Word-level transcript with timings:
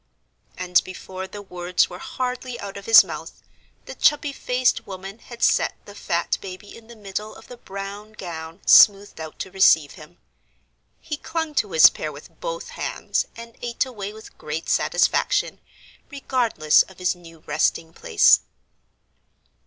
And 0.57 0.83
before 0.83 1.27
the 1.27 1.43
words 1.43 1.87
were 1.87 1.99
hardly 1.99 2.59
out 2.59 2.75
of 2.75 2.87
his 2.87 3.03
mouth, 3.03 3.43
the 3.85 3.93
chubby 3.93 4.33
faced 4.33 4.87
woman 4.87 5.19
had 5.19 5.43
set 5.43 5.75
the 5.85 5.93
fat 5.93 6.39
baby 6.41 6.75
in 6.75 6.87
the 6.87 6.95
middle 6.95 7.35
of 7.35 7.45
the 7.49 7.57
brown 7.57 8.13
gown 8.13 8.61
smoothed 8.65 9.21
out 9.21 9.37
to 9.37 9.51
receive 9.51 9.91
him. 9.91 10.17
He 11.01 11.17
clung 11.17 11.53
to 11.53 11.73
his 11.73 11.91
pear 11.91 12.11
with 12.11 12.39
both 12.41 12.69
hands 12.69 13.27
and 13.35 13.55
ate 13.61 13.85
away 13.85 14.11
with 14.11 14.39
great 14.39 14.69
satisfaction, 14.69 15.59
regardless 16.09 16.81
of 16.81 16.97
his 16.97 17.13
new 17.15 17.43
resting 17.45 17.93
place. 17.93 18.39